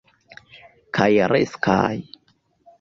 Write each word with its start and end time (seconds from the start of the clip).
Kaj 0.99 1.09
riskaj. 1.35 1.95